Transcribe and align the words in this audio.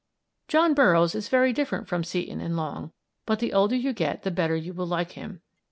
John 0.47 0.73
Burroughs 0.73 1.13
is 1.13 1.29
very 1.29 1.53
different 1.53 1.87
from 1.87 2.03
Seton 2.03 2.41
and 2.41 2.57
Long, 2.57 2.91
but 3.27 3.37
the 3.37 3.53
older 3.53 3.75
you 3.75 3.93
get 3.93 4.23
the 4.23 4.31
better 4.31 4.55
you 4.55 4.73
will 4.73 4.87
like 4.87 5.11
him. 5.11 5.41